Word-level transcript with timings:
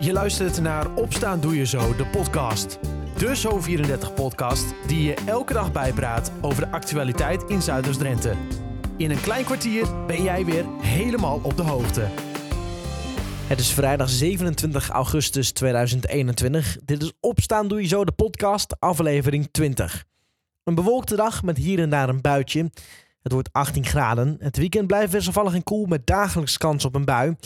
Je 0.00 0.12
luistert 0.12 0.60
naar 0.60 0.94
Opstaan 0.94 1.40
Doe 1.40 1.56
Je 1.56 1.66
Zo, 1.66 1.96
de 1.96 2.06
podcast. 2.06 2.78
De 3.16 3.36
Zo34-podcast 3.36 4.64
die 4.86 5.02
je 5.02 5.14
elke 5.26 5.52
dag 5.52 5.72
bijpraat 5.72 6.32
over 6.40 6.64
de 6.64 6.70
actualiteit 6.70 7.42
in 7.42 7.62
Zuiders-Drenthe. 7.62 8.34
In 8.96 9.10
een 9.10 9.20
klein 9.20 9.44
kwartier 9.44 10.06
ben 10.06 10.22
jij 10.22 10.44
weer 10.44 10.64
helemaal 10.80 11.40
op 11.42 11.56
de 11.56 11.62
hoogte. 11.62 12.08
Het 13.46 13.60
is 13.60 13.72
vrijdag 13.72 14.08
27 14.08 14.88
augustus 14.88 15.52
2021. 15.52 16.76
Dit 16.84 17.02
is 17.02 17.12
Opstaan 17.20 17.68
Doe 17.68 17.80
Je 17.80 17.88
Zo, 17.88 18.04
de 18.04 18.12
podcast, 18.12 18.80
aflevering 18.80 19.48
20. 19.50 20.04
Een 20.64 20.74
bewolkte 20.74 21.16
dag 21.16 21.42
met 21.42 21.56
hier 21.56 21.78
en 21.78 21.90
daar 21.90 22.08
een 22.08 22.20
buitje. 22.20 22.70
Het 23.22 23.32
wordt 23.32 23.52
18 23.52 23.84
graden. 23.84 24.36
Het 24.38 24.56
weekend 24.56 24.86
blijft 24.86 25.12
wisselvallig 25.12 25.54
en 25.54 25.62
koel 25.62 25.86
met 25.86 26.06
dagelijks 26.06 26.58
kans 26.58 26.84
op 26.84 26.94
een 26.94 27.04
bui. 27.04 27.36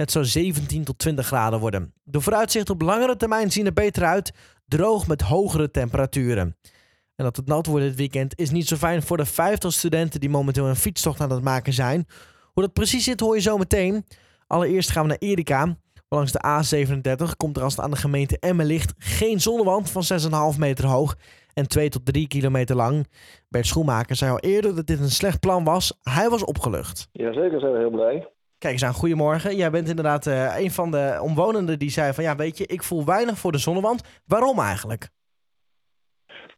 Het 0.00 0.10
zou 0.10 0.24
17 0.24 0.84
tot 0.84 0.98
20 0.98 1.26
graden 1.26 1.60
worden. 1.60 1.92
De 2.02 2.20
vooruitzichten 2.20 2.74
op 2.74 2.82
langere 2.82 3.16
termijn 3.16 3.50
zien 3.50 3.66
er 3.66 3.72
beter 3.72 4.04
uit. 4.04 4.32
Droog 4.68 5.06
met 5.06 5.20
hogere 5.20 5.70
temperaturen. 5.70 6.56
En 7.16 7.24
dat 7.24 7.36
het 7.36 7.46
nat 7.46 7.66
wordt 7.66 7.84
dit 7.84 7.94
weekend 7.96 8.38
is 8.38 8.50
niet 8.50 8.68
zo 8.68 8.76
fijn 8.76 9.02
voor 9.02 9.16
de 9.16 9.24
50 9.24 9.72
studenten 9.72 10.20
die 10.20 10.28
momenteel 10.28 10.66
een 10.66 10.76
fietstocht 10.76 11.20
aan 11.20 11.30
het 11.30 11.42
maken 11.42 11.72
zijn. 11.72 12.06
Hoe 12.52 12.62
dat 12.62 12.72
precies 12.72 13.04
zit 13.04 13.20
hoor 13.20 13.34
je 13.34 13.40
zo 13.40 13.58
meteen. 13.58 14.04
Allereerst 14.46 14.90
gaan 14.90 15.02
we 15.02 15.08
naar 15.08 15.18
Erika. 15.18 15.76
Langs 16.08 16.32
de 16.32 16.44
A37 16.44 17.36
komt 17.36 17.56
er 17.56 17.62
als 17.62 17.76
het 17.76 17.84
aan 17.84 17.90
de 17.90 17.96
gemeente 17.96 18.38
Emmen 18.38 18.66
ligt 18.66 18.94
geen 18.98 19.40
zonnewand 19.40 19.90
van 19.90 20.02
6,5 20.52 20.58
meter 20.58 20.86
hoog 20.86 21.16
en 21.54 21.68
2 21.68 21.88
tot 21.88 22.06
3 22.06 22.28
kilometer 22.28 22.76
lang. 22.76 23.06
Bert 23.48 23.66
Schoenmaker 23.66 24.16
zei 24.16 24.30
al 24.30 24.38
eerder 24.38 24.74
dat 24.74 24.86
dit 24.86 25.00
een 25.00 25.10
slecht 25.10 25.40
plan 25.40 25.64
was. 25.64 25.98
Hij 26.02 26.28
was 26.28 26.44
opgelucht. 26.44 27.08
Jazeker, 27.12 27.60
zijn 27.60 27.72
we 27.72 27.78
heel 27.78 27.90
blij. 27.90 28.28
Kijk 28.60 28.72
eens 28.72 28.84
aan, 28.84 28.92
goedemorgen. 28.92 29.56
Jij 29.56 29.70
bent 29.70 29.88
inderdaad 29.88 30.26
uh, 30.26 30.58
een 30.58 30.70
van 30.70 30.90
de 30.90 31.18
omwonenden 31.22 31.78
die 31.78 31.90
zei 31.90 32.12
van... 32.12 32.24
ja, 32.24 32.36
weet 32.36 32.58
je, 32.58 32.66
ik 32.66 32.82
voel 32.82 33.04
weinig 33.04 33.38
voor 33.38 33.52
de 33.52 33.58
zonnewand. 33.58 34.22
Waarom 34.26 34.58
eigenlijk? 34.58 35.08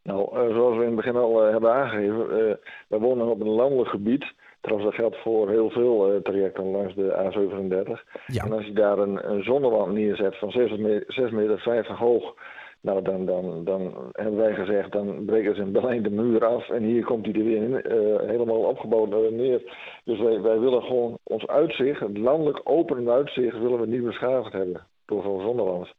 Nou, 0.02 0.20
uh, 0.20 0.54
zoals 0.54 0.76
we 0.76 0.82
in 0.82 0.86
het 0.86 0.96
begin 0.96 1.16
al 1.16 1.44
uh, 1.44 1.50
hebben 1.50 1.72
aangegeven... 1.72 2.58
wij 2.88 2.98
wonen 2.98 3.26
op 3.26 3.40
een 3.40 3.48
landelijk 3.48 3.90
gebied... 3.90 4.24
Trouwens, 4.60 4.90
dat 4.90 5.00
geldt 5.00 5.22
voor 5.22 5.48
heel 5.48 5.70
veel 5.70 6.20
trajecten 6.22 6.70
langs 6.70 6.94
de 6.94 7.08
A37. 7.10 7.90
Ja. 8.26 8.44
En 8.44 8.52
als 8.52 8.64
je 8.64 8.72
daar 8.72 8.98
een, 8.98 9.30
een 9.30 9.42
zonnewand 9.42 9.92
neerzet 9.92 10.38
van 10.38 10.54
6,50 10.58 10.80
meter, 10.80 11.34
meter 11.34 11.92
hoog... 11.94 12.34
Nou, 12.82 13.02
dan, 13.02 13.26
dan, 13.26 13.64
dan 13.64 14.10
hebben 14.12 14.36
wij 14.36 14.54
gezegd, 14.54 14.92
dan 14.92 15.24
breken 15.24 15.54
ze 15.54 15.60
in 15.60 15.72
Berlijn 15.72 16.02
de 16.02 16.10
muur 16.10 16.44
af 16.44 16.68
en 16.68 16.82
hier 16.82 17.04
komt 17.04 17.24
hij 17.24 17.34
er 17.34 17.44
weer 17.44 17.62
in, 17.62 17.70
uh, 17.70 18.28
helemaal 18.28 18.60
opgebouwd 18.60 19.30
neer. 19.30 19.62
Dus 20.04 20.20
wij, 20.20 20.40
wij 20.40 20.58
willen 20.58 20.82
gewoon 20.82 21.18
ons 21.22 21.46
uitzicht, 21.46 22.00
het 22.00 22.18
landelijk 22.18 22.60
open 22.64 23.10
uitzicht, 23.10 23.58
willen 23.58 23.80
we 23.80 23.86
niet 23.86 24.04
beschadigd 24.04 24.52
hebben 24.52 24.86
door 25.04 25.22
Van 25.22 25.40
Zonderland. 25.40 25.94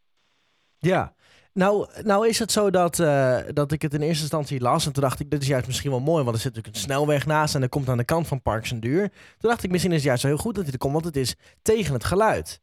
Ja, 0.78 1.14
nou, 1.54 1.88
nou 2.02 2.28
is 2.28 2.40
het 2.40 2.52
zo 2.52 2.70
dat, 2.70 3.00
uh, 3.00 3.40
dat 3.54 3.72
ik 3.72 3.82
het 3.82 3.94
in 3.94 4.02
eerste 4.02 4.22
instantie 4.22 4.62
las 4.62 4.86
en 4.86 4.94
toen 4.94 5.04
dacht 5.04 5.20
ik, 5.20 5.30
dit 5.30 5.42
is 5.42 5.48
juist 5.48 5.68
misschien 5.68 5.92
wel 5.92 6.00
mooi, 6.00 6.24
want 6.24 6.36
er 6.36 6.42
zit 6.42 6.56
natuurlijk 6.56 6.76
een 6.76 6.90
snelweg 6.90 7.26
naast 7.26 7.56
en 7.56 7.62
er 7.62 7.70
komt 7.70 7.90
aan 7.90 7.98
de 7.98 8.06
kant 8.06 8.28
van 8.28 8.42
Parks 8.42 8.72
en 8.72 8.80
Duur. 8.80 9.10
Toen 9.10 9.50
dacht 9.50 9.64
ik, 9.64 9.72
misschien 9.72 9.92
is 9.92 9.98
het 9.98 10.08
juist 10.08 10.24
heel 10.24 10.38
goed 10.38 10.56
dat 10.56 10.64
hij 10.64 10.74
er 10.74 10.80
komt, 10.80 10.94
want 10.94 11.06
het 11.06 11.16
is 11.16 11.36
tegen 11.62 11.94
het 11.94 12.04
geluid. 12.04 12.62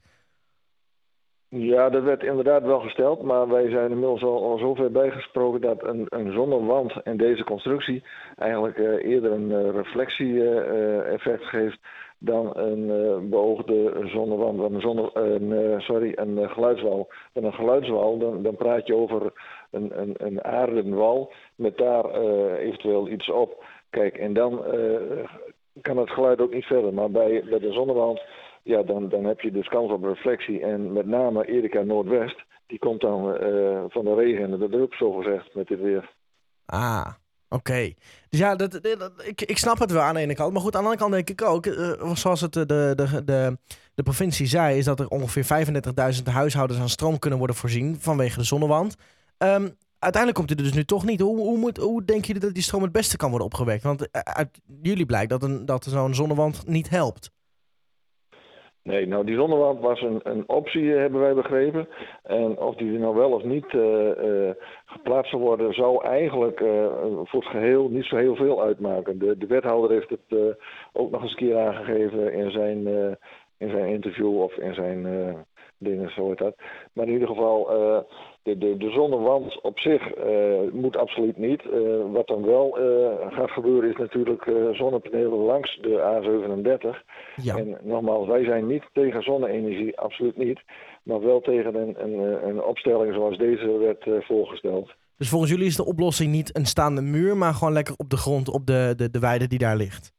Ja, 1.52 1.88
dat 1.88 2.02
werd 2.02 2.22
inderdaad 2.22 2.62
wel 2.62 2.80
gesteld, 2.80 3.22
maar 3.22 3.48
wij 3.48 3.70
zijn 3.70 3.90
inmiddels 3.90 4.22
al, 4.22 4.42
al 4.44 4.58
zover 4.58 4.90
bijgesproken 4.90 5.60
dat 5.60 5.84
een, 5.84 6.06
een 6.08 6.32
zonnewand 6.32 6.92
in 7.04 7.16
deze 7.16 7.44
constructie 7.44 8.02
eigenlijk 8.38 8.78
uh, 8.78 9.04
eerder 9.04 9.32
een 9.32 9.50
uh, 9.50 9.70
reflectie-effect 9.70 11.42
uh, 11.42 11.48
geeft 11.48 11.78
dan 12.18 12.56
een 12.56 12.86
beoogde 13.30 14.08
zonnewand. 14.12 14.58
Want 14.58 14.74
een, 14.74 14.80
zonne, 14.80 15.74
sorry, 15.78 16.12
een 16.14 16.50
geluidswal. 16.50 17.08
Met 17.34 17.44
een 17.44 17.54
geluidswal, 17.54 18.18
dan, 18.18 18.42
dan 18.42 18.56
praat 18.56 18.86
je 18.86 18.94
over 18.94 19.32
een, 19.70 20.00
een, 20.00 20.14
een 20.16 20.44
aarden 20.44 20.94
wal 20.94 21.32
met 21.54 21.76
daar 21.76 22.14
eventueel 22.54 23.08
iets 23.08 23.30
op. 23.30 23.64
Kijk, 23.90 24.18
en 24.18 24.32
dan 24.32 24.64
kan 25.80 25.96
het 25.96 26.10
geluid 26.10 26.40
ook 26.40 26.54
niet 26.54 26.64
verder. 26.64 26.94
Maar 26.94 27.10
bij, 27.10 27.44
bij 27.48 27.58
de 27.58 27.72
zonnewand 27.72 28.22
ja, 28.62 28.82
dan, 28.82 29.08
dan 29.08 29.24
heb 29.24 29.40
je 29.40 29.50
dus 29.50 29.68
kans 29.68 29.92
op 29.92 30.04
reflectie. 30.04 30.60
En 30.60 30.92
met 30.92 31.06
name 31.06 31.46
Erika 31.46 31.82
Noordwest, 31.82 32.44
die 32.66 32.78
komt 32.78 33.00
dan 33.00 33.26
uh, 33.26 33.84
van 33.88 34.04
de 34.04 34.14
regen 34.14 34.52
en 34.52 34.58
de 34.58 34.68
drup, 34.68 34.94
zo 34.94 35.12
gezegd, 35.12 35.54
met 35.54 35.66
dit 35.66 35.80
weer. 35.80 36.14
Ah, 36.66 37.06
oké. 37.48 37.92
Dus 38.28 38.40
ja, 38.40 38.56
dat, 38.56 38.74
ik, 39.26 39.42
ik 39.42 39.58
snap 39.58 39.78
het 39.78 39.92
wel 39.92 40.02
aan 40.02 40.14
de 40.14 40.20
ene 40.20 40.34
kant. 40.34 40.52
Maar 40.52 40.62
goed, 40.62 40.76
aan 40.76 40.82
de 40.82 40.88
andere 40.88 41.02
kant 41.02 41.12
denk 41.12 41.40
ik 41.40 41.48
ook, 41.48 41.66
uh, 41.66 42.14
zoals 42.14 42.40
het 42.40 42.52
de, 42.52 42.66
de, 42.66 42.94
de, 43.24 43.58
de 43.94 44.02
provincie 44.02 44.46
zei, 44.46 44.78
is 44.78 44.84
dat 44.84 45.00
er 45.00 45.08
ongeveer 45.08 45.66
35.000 46.16 46.22
huishoudens 46.24 46.80
aan 46.80 46.88
stroom 46.88 47.18
kunnen 47.18 47.38
worden 47.38 47.56
voorzien 47.56 47.96
vanwege 48.00 48.38
de 48.38 48.44
zonnewand. 48.44 48.96
Um, 49.38 49.76
uiteindelijk 49.98 50.34
komt 50.34 50.50
er 50.50 50.64
dus 50.64 50.72
nu 50.72 50.84
toch 50.84 51.04
niet. 51.04 51.20
Hoe, 51.20 51.38
hoe, 51.38 51.58
moet, 51.58 51.76
hoe 51.76 52.04
denken 52.04 52.26
jullie 52.26 52.42
dat 52.42 52.54
die 52.54 52.62
stroom 52.62 52.82
het 52.82 52.92
beste 52.92 53.16
kan 53.16 53.28
worden 53.28 53.46
opgewekt? 53.46 53.82
Want 53.82 54.12
uit 54.12 54.60
jullie 54.82 55.06
blijkt 55.06 55.30
dat, 55.30 55.42
een, 55.42 55.66
dat 55.66 55.84
zo'n 55.84 56.14
zonnewand 56.14 56.66
niet 56.66 56.90
helpt. 56.90 57.30
Nee, 58.82 59.06
nou 59.06 59.24
die 59.24 59.36
zonnewand 59.36 59.80
was 59.80 60.00
een, 60.02 60.20
een 60.22 60.48
optie, 60.48 60.92
eh, 60.92 61.00
hebben 61.00 61.20
wij 61.20 61.34
begrepen. 61.34 61.88
En 62.22 62.58
of 62.58 62.74
die 62.74 62.98
nou 62.98 63.14
wel 63.14 63.30
of 63.30 63.44
niet 63.44 63.72
uh, 63.72 63.82
uh, 64.24 64.50
geplaatst 64.84 65.30
zou 65.30 65.42
worden, 65.42 65.74
zou 65.74 66.04
eigenlijk 66.04 66.58
voor 67.24 67.40
het 67.40 67.50
geheel 67.50 67.88
niet 67.88 68.04
zo 68.04 68.16
heel 68.16 68.36
veel 68.36 68.62
uitmaken. 68.62 69.18
De, 69.18 69.38
de 69.38 69.46
wethouder 69.46 69.90
heeft 69.90 70.10
het 70.10 70.56
ook 70.92 71.10
nog 71.10 71.22
eens 71.22 71.30
een 71.30 71.36
keer 71.36 71.58
aangegeven 71.58 72.32
in 72.32 72.50
zijn, 72.50 72.86
in 73.58 73.70
zijn 73.70 73.86
interview 73.86 74.40
of 74.40 74.56
in 74.56 74.74
zijn 74.74 75.06
dingen, 75.78 76.10
zo 76.10 76.28
heet 76.28 76.38
dat. 76.38 76.54
Maar 76.92 77.06
in 77.06 77.12
ieder 77.12 77.28
geval, 77.28 77.68
de, 78.42 78.58
de, 78.58 78.76
de 78.76 78.90
zonnewand 78.90 79.60
op 79.60 79.78
zich 79.78 80.02
moet 80.72 80.96
absoluut 80.96 81.36
niet. 81.36 81.62
wat 82.12 82.26
dan 82.26 82.46
wel 82.46 82.78
gaat 83.30 83.50
gebeuren 83.50 83.90
is 83.90 83.96
natuurlijk 83.96 84.44
zonnepanelen 84.72 85.38
langs 85.38 85.78
de 85.80 85.98
A37. 85.98 87.04
Ja. 87.36 87.56
En 87.56 87.78
nogmaals, 87.82 88.26
wij 88.26 88.44
zijn 88.44 88.66
niet 88.66 88.84
tegen 88.92 89.22
zonne-energie, 89.22 89.98
absoluut 89.98 90.36
niet. 90.36 90.60
Maar 91.02 91.20
wel 91.20 91.40
tegen 91.40 91.74
een, 91.74 91.94
een, 92.04 92.48
een 92.48 92.62
opstelling 92.62 93.14
zoals 93.14 93.38
deze 93.38 93.78
werd 93.78 94.24
voorgesteld. 94.24 94.94
Dus 95.20 95.28
volgens 95.28 95.50
jullie 95.50 95.66
is 95.66 95.76
de 95.76 95.84
oplossing 95.84 96.32
niet 96.32 96.56
een 96.56 96.66
staande 96.66 97.02
muur, 97.02 97.36
maar 97.36 97.54
gewoon 97.54 97.72
lekker 97.72 97.94
op 97.96 98.10
de 98.10 98.16
grond, 98.16 98.48
op 98.48 98.66
de, 98.66 98.92
de, 98.96 99.10
de 99.10 99.18
weide 99.18 99.46
die 99.46 99.58
daar 99.58 99.76
ligt? 99.76 100.12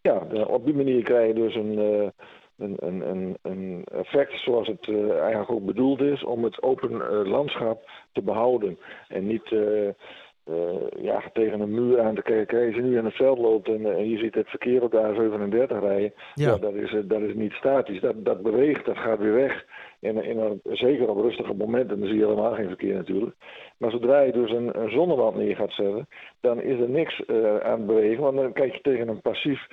Ja, 0.00 0.26
op 0.46 0.64
die 0.64 0.74
manier 0.74 1.02
krijg 1.02 1.26
je 1.26 1.34
dus 1.34 1.54
een, 1.54 2.12
een, 2.58 2.76
een, 3.08 3.36
een, 3.42 3.84
effect 3.84 4.40
zoals 4.40 4.66
het 4.66 4.86
uh, 4.86 5.18
eigenlijk 5.18 5.50
ook 5.50 5.64
bedoeld 5.64 6.00
is, 6.00 6.24
om 6.24 6.44
het 6.44 6.62
open 6.62 7.22
landschap 7.28 7.90
te 8.12 8.22
behouden. 8.22 8.78
En 9.08 9.26
niet 9.26 9.54
uh, 10.50 11.04
ja, 11.04 11.22
tegen 11.32 11.60
een 11.60 11.74
muur 11.74 12.00
aan 12.00 12.14
te 12.14 12.22
kijken. 12.22 12.66
Als 12.66 12.74
je 12.74 12.82
nu 12.82 12.98
in 12.98 13.04
het 13.04 13.14
veld 13.14 13.38
loopt 13.38 13.68
en, 13.68 13.80
uh, 13.80 14.10
je 14.10 14.18
ziet 14.18 14.34
het 14.34 14.48
verkeer 14.48 14.82
op 14.82 14.90
de 14.90 14.98
A37 14.98 15.78
rijden, 15.80 16.12
ja. 16.34 16.50
ja 16.50 16.56
dat, 16.56 16.74
is, 16.74 16.92
uh, 16.92 17.00
dat 17.04 17.20
is 17.20 17.34
niet 17.34 17.52
statisch. 17.52 18.00
Dat, 18.00 18.24
dat 18.24 18.42
beweegt, 18.42 18.84
dat 18.84 18.96
gaat 18.96 19.18
weer 19.18 19.34
weg. 19.34 19.64
En, 20.00 20.24
in 20.24 20.38
een, 20.38 20.60
zeker 20.62 21.08
op 21.08 21.20
rustige 21.20 21.54
momenten, 21.54 21.98
dan 22.00 22.08
zie 22.08 22.18
je 22.18 22.26
helemaal 22.26 22.54
geen 22.54 22.68
verkeer 22.68 22.94
natuurlijk. 22.94 23.36
Maar 23.78 23.90
zodra 23.90 24.20
je 24.20 24.32
dus 24.32 24.50
een, 24.50 24.80
een 24.80 24.90
zonnewand 24.90 25.36
neer 25.36 25.56
gaat 25.56 25.72
zetten, 25.72 26.08
dan 26.40 26.60
is 26.60 26.80
er 26.80 26.88
niks 26.88 27.26
aan 27.62 27.78
het 27.78 27.86
bewegen. 27.86 28.22
Want 28.22 28.36
dan 28.36 28.52
kijk 28.52 28.74
je 28.74 28.80
tegen 28.80 29.08
een 29.08 29.20
passief 29.20 29.66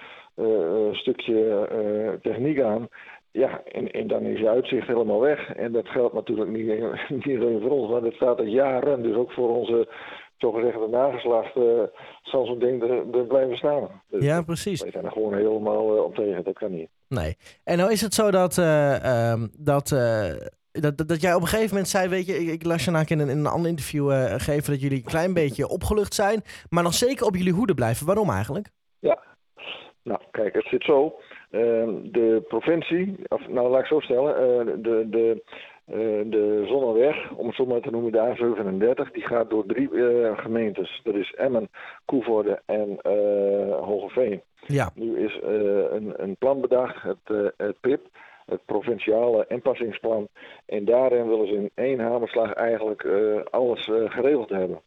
stukje 0.91 2.19
techniek 2.21 2.61
aan. 2.61 2.87
Ja, 3.35 3.61
en, 3.71 3.91
en, 3.91 4.07
dan 4.07 4.21
is 4.21 4.39
je 4.39 4.49
uitzicht 4.49 4.87
helemaal 4.87 5.19
weg. 5.19 5.53
En 5.53 5.71
dat 5.71 5.87
geldt 5.87 6.13
natuurlijk 6.13 6.49
niet, 6.49 6.67
niet 7.25 7.39
alleen 7.39 7.61
voor 7.61 7.71
ons, 7.71 7.91
maar 7.91 8.01
dat 8.01 8.13
staat 8.13 8.39
er 8.39 8.47
jaren. 8.47 9.01
Dus 9.01 9.15
ook 9.15 9.31
voor 9.31 9.49
onze 9.49 9.87
zogezegd 10.37 10.79
de 10.79 10.87
nageslacht 10.87 11.55
uh, 11.55 11.81
zal 12.23 12.45
zo'n 12.45 12.59
ding 12.59 12.83
er, 12.83 13.17
er, 13.17 13.25
blijven 13.25 13.57
staan. 13.57 14.01
Dus 14.09 14.23
ja, 14.23 14.41
precies. 14.41 14.81
Wij 14.81 14.91
zijn 14.91 15.05
er 15.05 15.11
gewoon 15.11 15.33
helemaal 15.33 15.95
uh, 15.95 16.03
op 16.03 16.15
tegen, 16.15 16.43
dat 16.43 16.53
kan 16.53 16.71
niet. 16.71 16.89
Nee. 17.07 17.37
En 17.63 17.77
nou 17.77 17.91
is 17.91 18.01
het 18.01 18.13
zo 18.13 18.31
dat, 18.31 18.57
uh, 18.57 19.31
um, 19.31 19.49
dat, 19.57 19.89
dat, 20.71 20.97
dat, 20.97 21.07
dat, 21.07 21.21
jij 21.21 21.33
op 21.33 21.41
een 21.41 21.47
gegeven 21.47 21.69
moment 21.69 21.87
zei, 21.87 22.09
weet 22.09 22.25
je, 22.25 22.33
ik, 22.33 22.47
ik 22.47 22.65
las 22.65 22.85
je 22.85 22.91
in 22.91 23.19
een, 23.19 23.29
in 23.29 23.37
een 23.37 23.45
ander 23.45 23.69
interview 23.69 24.11
geven 24.37 24.71
dat 24.71 24.81
jullie 24.81 24.97
een 24.97 25.03
klein 25.03 25.33
beetje 25.33 25.67
opgelucht 25.67 26.13
zijn, 26.13 26.41
maar 26.69 26.83
nog 26.83 26.93
zeker 26.93 27.25
op 27.25 27.35
jullie 27.35 27.53
hoede 27.53 27.73
blijven. 27.73 28.05
Waarom 28.05 28.29
eigenlijk? 28.29 28.69
Ja, 28.99 29.23
nou 30.03 30.19
kijk, 30.31 30.53
het 30.53 30.67
zit 30.67 30.83
zo. 30.83 31.15
Ehm, 31.51 32.11
de 32.11 32.45
provincie, 32.47 33.15
of 33.27 33.47
nou 33.47 33.69
laat 33.69 33.81
ik 33.81 33.87
zo 33.87 33.99
stellen, 33.99 34.81
de, 34.81 35.07
de 35.09 35.43
de 35.85 36.63
Zonneweg, 36.67 37.31
om 37.31 37.47
het 37.47 37.55
zo 37.55 37.65
maar 37.65 37.81
te 37.81 37.89
noemen, 37.89 38.11
de 38.11 38.35
A37, 38.35 39.11
die 39.11 39.27
gaat 39.27 39.49
door 39.49 39.65
drie 39.65 39.91
uh, 39.91 40.37
gemeentes. 40.37 41.01
Dat 41.03 41.15
is 41.15 41.33
Emmen, 41.33 41.69
Koevoorde 42.05 42.61
en 42.65 42.89
uh, 42.89 43.77
Hogeveen. 43.79 44.41
Ja. 44.67 44.91
Nu 44.95 45.19
is 45.19 45.39
een, 45.41 46.13
een, 46.23 46.35
plan 46.35 46.61
bedacht, 46.61 47.03
het, 47.03 47.53
het 47.57 47.79
PIP, 47.79 48.07
het 48.45 48.65
provinciale 48.65 49.45
inpassingsplan. 49.47 50.27
En 50.65 50.85
daarin 50.85 51.27
willen 51.27 51.47
ze 51.47 51.53
in 51.53 51.71
één 51.75 51.99
hamerslag 51.99 52.53
eigenlijk 52.53 53.07
alles 53.49 53.83
geregeld 53.85 54.49
hebben. 54.49 54.81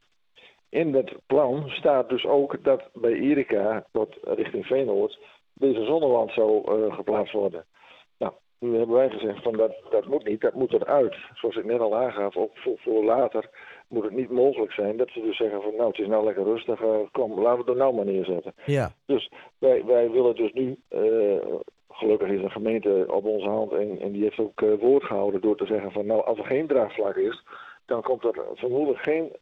In 0.69 0.93
dat 0.93 1.13
plan 1.27 1.69
staat 1.69 2.09
dus 2.09 2.27
ook 2.27 2.65
dat 2.65 2.91
bij 2.95 3.13
Erika, 3.13 3.85
tot 3.93 4.17
richting 4.23 4.67
Veenoord, 4.67 5.19
deze 5.53 5.85
zonnewand 5.85 6.33
zou 6.33 6.63
geplaatst 6.93 7.33
worden. 7.33 7.65
Nu 8.61 8.77
hebben 8.77 8.97
wij 8.97 9.11
gezegd 9.11 9.43
van 9.43 9.57
dat, 9.57 9.73
dat 9.91 10.07
moet 10.07 10.25
niet, 10.25 10.41
dat 10.41 10.55
moet 10.55 10.73
eruit. 10.73 11.17
Zoals 11.35 11.57
ik 11.57 11.65
net 11.65 11.81
al 11.81 11.97
aangaf, 11.97 12.37
ook 12.37 12.51
voor, 12.55 12.79
voor 12.79 13.05
later 13.05 13.51
moet 13.89 14.05
het 14.05 14.13
niet 14.13 14.31
mogelijk 14.31 14.73
zijn 14.73 14.97
dat 14.97 15.09
ze 15.11 15.21
dus 15.21 15.37
zeggen 15.37 15.63
van 15.63 15.77
nou 15.77 15.89
het 15.89 15.99
is 15.99 16.07
nou 16.07 16.25
lekker 16.25 16.45
rustig, 16.45 16.83
uh, 16.83 16.97
kom 17.13 17.41
laten 17.41 17.53
we 17.53 17.59
het 17.59 17.69
er 17.69 17.77
nou 17.77 17.95
maar 17.95 18.05
neerzetten. 18.05 18.55
Ja. 18.65 18.91
Dus 19.07 19.31
wij, 19.59 19.85
wij 19.85 20.11
willen 20.11 20.35
dus 20.35 20.53
nu, 20.53 20.77
uh, 20.91 21.55
gelukkig 21.91 22.29
is 22.29 22.41
de 22.41 22.51
gemeente 22.51 23.05
op 23.09 23.25
onze 23.25 23.49
hand 23.49 23.73
en, 23.73 24.01
en 24.01 24.13
die 24.13 24.23
heeft 24.23 24.39
ook 24.39 24.61
uh, 24.61 24.81
woord 24.81 25.05
gehouden 25.05 25.41
door 25.41 25.57
te 25.57 25.67
zeggen 25.67 25.93
van 25.93 26.07
nou 26.07 26.25
als 26.25 26.39
er 26.39 26.45
geen 26.45 26.67
draagvlak 26.67 27.17
is, 27.17 27.45
dan 27.87 28.03
komt 28.03 28.25
er 28.25 28.45
vermoedelijk 28.55 29.03
geen 29.03 29.33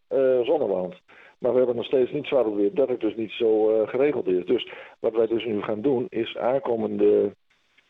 zonnewand. 0.44 0.94
Maar 1.38 1.50
we 1.50 1.56
hebben 1.58 1.76
nog 1.76 1.84
steeds 1.84 2.12
niet 2.12 2.26
zwaar 2.26 2.54
weer 2.54 2.74
dat 2.74 2.88
het 2.88 3.00
dus 3.00 3.14
niet 3.14 3.30
zo 3.30 3.84
geregeld 3.86 4.26
is. 4.26 4.44
Dus 4.44 4.68
wat 5.00 5.14
wij 5.14 5.26
dus 5.26 5.44
nu 5.44 5.62
gaan 5.62 5.80
doen 5.80 6.06
is 6.08 6.36
aankomende 6.36 7.34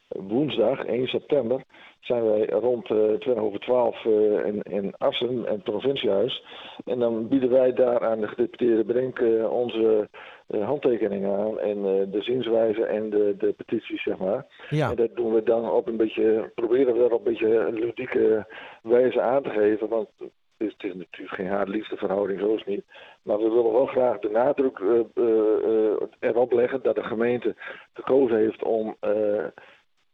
woensdag 0.08 0.84
1 0.84 1.06
september 1.06 1.62
zijn 2.06 2.24
wij 2.24 2.46
rond 2.46 2.90
uh, 2.90 3.12
20 3.12 3.36
over 3.36 3.60
12 3.60 4.04
uh, 4.04 4.46
in, 4.46 4.62
in 4.62 4.94
Assen, 4.96 5.44
het 5.44 5.62
provinciehuis. 5.62 6.44
En 6.84 6.98
dan 6.98 7.28
bieden 7.28 7.50
wij 7.50 7.72
daar 7.72 8.06
aan 8.06 8.20
de 8.20 8.28
gedeputeerde 8.28 8.84
Brink 8.84 9.18
uh, 9.18 9.52
onze 9.52 10.08
handtekeningen 10.48 11.38
aan 11.38 11.58
en 11.58 11.82
de 12.10 12.22
zienswijze 12.22 12.84
en 12.84 13.10
de, 13.10 13.34
de 13.38 13.52
petities, 13.52 14.02
zeg 14.02 14.18
maar. 14.18 14.46
Ja. 14.70 14.90
En 14.90 14.96
dat 14.96 15.16
doen 15.16 15.34
we 15.34 15.42
dan 15.42 15.70
op 15.70 15.86
een 15.86 15.96
beetje, 15.96 16.50
proberen 16.54 16.92
we 16.92 16.98
dat 16.98 17.12
op 17.12 17.26
een 17.26 17.32
beetje 17.32 17.72
ludieke 17.72 18.46
wijze 18.82 19.20
aan 19.20 19.42
te 19.42 19.50
geven. 19.50 19.88
Want 19.88 20.08
het 20.18 20.30
is, 20.56 20.72
het 20.72 20.82
is 20.82 20.94
natuurlijk 20.94 21.34
geen 21.34 21.48
haat-liefdeverhouding, 21.48 22.40
zo 22.40 22.52
is 22.52 22.58
het 22.58 22.68
niet. 22.68 22.84
Maar 23.22 23.38
we 23.38 23.48
willen 23.48 23.72
wel 23.72 23.86
graag 23.86 24.18
de 24.18 24.30
nadruk 24.30 24.78
erop 26.20 26.52
leggen 26.52 26.82
dat 26.82 26.94
de 26.94 27.04
gemeente 27.04 27.54
gekozen 27.92 28.36
heeft 28.36 28.62
om 28.62 28.96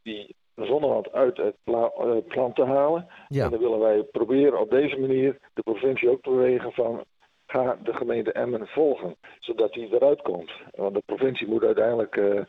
die 0.03 0.35
zonnewand 0.55 1.13
uit 1.13 1.37
het 1.37 1.55
pla 1.65 1.93
uh, 1.99 2.17
plan 2.29 2.53
te 2.53 2.65
halen. 2.65 3.07
Ja. 3.29 3.45
En 3.45 3.51
dan 3.51 3.61
willen 3.61 3.79
wij 3.79 4.03
proberen 4.03 4.61
op 4.61 4.71
deze 4.71 4.99
manier 4.99 5.39
de 5.55 5.63
provincie 5.63 6.11
ook 6.11 6.23
te 6.23 6.31
bewegen 6.31 6.73
van 6.73 7.05
ga 7.47 7.79
de 7.83 7.93
gemeente 7.93 8.33
Emmen 8.33 8.67
volgen, 8.67 9.17
zodat 9.41 9.73
die 9.73 9.95
eruit 9.95 10.23
komt. 10.23 10.53
Want 10.71 10.95
de 10.95 11.03
provincie 11.07 11.49
moet 11.49 11.65
uiteindelijk 11.65 12.17
uh, 12.17 12.35
uh, 12.35 12.45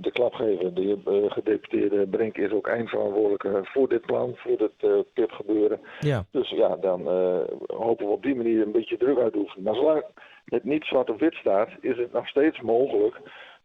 de 0.00 0.10
klap 0.12 0.34
geven. 0.34 0.74
De 0.74 1.24
gedeputeerde 1.28 2.06
Brink 2.06 2.36
is 2.36 2.52
ook 2.52 2.66
eindverantwoordelijk 2.66 3.68
voor 3.68 3.88
dit 3.88 4.06
plan, 4.06 4.36
voor 4.36 4.56
dit 4.56 5.04
PIP 5.12 5.30
gebeuren. 5.30 5.80
Ja. 6.00 6.24
Dus 6.30 6.50
ja, 6.50 6.76
dan 6.76 7.00
hopen 7.66 8.06
we 8.06 8.12
op 8.12 8.22
die 8.22 8.34
manier 8.34 8.62
een 8.62 8.72
beetje 8.72 8.96
druk 8.96 9.18
uit 9.18 9.32
te 9.32 9.38
oefenen. 9.38 9.64
Maar 9.64 9.74
zolang 9.74 10.04
het 10.44 10.64
niet 10.64 10.84
zwart 10.84 11.10
op 11.10 11.20
wit 11.20 11.34
staat, 11.34 11.68
is 11.80 11.96
het 11.96 12.12
nog 12.12 12.28
steeds 12.28 12.60
mogelijk 12.60 13.20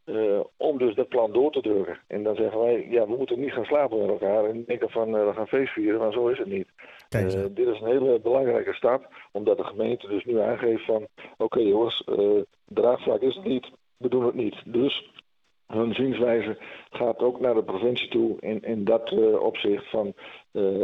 uh, 0.08 0.40
om 0.58 0.78
dus 0.78 0.96
dat 0.96 1.08
plan 1.08 1.32
door 1.32 1.52
te 1.52 1.62
drukken. 1.62 2.00
En 2.08 2.24
dan 2.24 2.36
zeggen 2.36 2.60
wij, 2.60 2.88
ja, 2.90 3.08
we 3.08 3.16
moeten 3.18 3.40
niet 3.40 3.52
gaan 3.52 3.66
slapen 3.66 4.00
met 4.00 4.10
elkaar 4.10 4.46
en 4.46 4.64
denken 4.66 4.90
van 4.90 5.16
uh, 5.16 5.28
we 5.28 5.34
gaan 5.34 5.48
feest 5.48 5.74
vieren, 5.74 6.00
maar 6.00 6.12
zo 6.12 6.28
is 6.28 6.38
het 6.38 6.48
niet. 6.48 6.68
Uh, 7.16 7.46
dit 7.52 7.68
is 7.68 7.80
een 7.80 7.88
hele 7.88 8.20
belangrijke 8.20 8.74
stap, 8.74 9.08
omdat 9.32 9.58
de 9.58 9.64
gemeente 9.64 10.08
dus 10.08 10.26
nu 10.26 10.40
aangeeft 10.40 10.86
van 10.86 11.08
oké 11.32 11.44
okay, 11.44 11.64
jongens, 11.64 12.04
draagvlak 12.66 13.22
is 13.22 13.36
het 13.36 13.46
niet, 13.46 13.70
we 13.98 14.10
doen 14.10 14.26
het 14.26 14.36
niet. 14.36 14.56
Dus 14.66 15.12
hun 15.68 15.94
zienswijze 15.94 16.58
gaat 16.90 17.20
ook 17.20 17.40
naar 17.40 17.54
de 17.54 17.64
provincie 17.64 18.10
toe 18.10 18.38
in, 18.40 18.62
in 18.62 18.84
dat 18.84 19.12
opzicht 19.40 19.90
van 19.90 20.14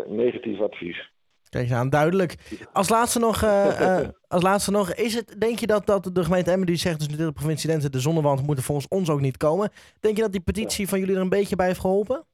negatief 0.08 0.62
advies. 0.62 1.12
Kijk 1.53 1.71
aan, 1.71 1.89
duidelijk. 1.89 2.35
Als 2.71 2.89
laatste 2.89 3.19
nog, 3.19 3.44
uh, 3.44 3.79
uh, 3.81 4.07
als 4.27 4.44
laatste 4.44 4.71
nog 4.71 4.94
is 4.94 5.15
het, 5.15 5.35
denk 5.39 5.59
je 5.59 5.67
dat, 5.67 5.85
dat 5.85 6.09
de 6.13 6.23
gemeente 6.23 6.51
Emmen 6.51 6.67
die 6.67 6.75
zegt 6.75 7.00
dus 7.00 7.17
de 7.17 7.31
provincie 7.31 7.69
Drenthe 7.69 7.89
de 7.89 8.00
zonnewand 8.00 8.45
moeten 8.45 8.63
volgens 8.63 8.88
ons 8.88 9.09
ook 9.09 9.19
niet 9.19 9.38
komen. 9.38 9.69
Denk 10.00 10.15
je 10.15 10.21
dat 10.21 10.31
die 10.31 10.41
petitie 10.41 10.88
van 10.88 11.00
jullie 11.00 11.15
er 11.15 11.21
een 11.21 11.29
beetje 11.29 11.55
bij 11.55 11.67
heeft 11.67 11.79
geholpen? 11.79 12.25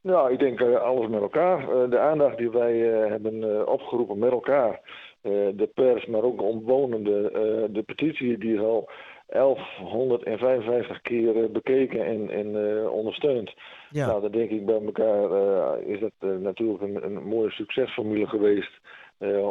Nou, 0.00 0.32
ik 0.32 0.38
denk 0.38 0.60
uh, 0.60 0.80
alles 0.80 1.08
met 1.08 1.20
elkaar. 1.20 1.90
de 1.90 1.98
aandacht 1.98 2.38
die 2.38 2.50
wij 2.50 2.76
hebben 3.08 3.68
opgeroepen 3.68 4.18
met 4.18 4.30
elkaar, 4.30 4.80
de 5.22 5.70
pers, 5.74 6.06
maar 6.06 6.22
ook 6.22 6.36
de 6.36 6.44
omwonenden, 6.44 7.32
de 7.72 7.82
petitie 7.82 8.38
die 8.38 8.60
al 8.60 8.90
1155 9.28 11.00
keer 11.00 11.50
bekeken 11.50 12.04
en, 12.04 12.30
en 12.30 12.54
uh, 12.54 12.92
ondersteund. 12.92 13.54
Ja. 13.90 14.06
Nou, 14.06 14.20
dan 14.20 14.30
denk 14.30 14.50
ik 14.50 14.66
bij 14.66 14.80
elkaar 14.84 15.30
uh, 15.30 15.94
is 15.94 16.00
dat 16.00 16.12
uh, 16.20 16.36
natuurlijk 16.36 16.82
een, 16.82 17.04
een, 17.04 17.22
mooie 17.22 17.50
succesformule 17.50 18.26
geweest. 18.26 18.80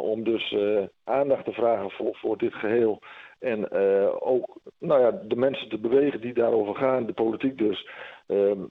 om 0.00 0.24
dus 0.24 0.56
aandacht 1.04 1.44
te 1.44 1.52
vragen 1.52 1.90
voor, 1.90 2.16
voor 2.16 2.38
dit 2.38 2.54
geheel. 2.54 3.00
En 3.38 3.70
ook 4.20 4.58
nou 4.78 5.00
ja, 5.00 5.10
de 5.28 5.36
mensen 5.36 5.68
te 5.68 5.78
bewegen 5.78 6.20
die 6.20 6.34
daarover 6.34 6.74
gaan, 6.74 7.06
de 7.06 7.12
politiek 7.12 7.58
dus. 7.58 7.88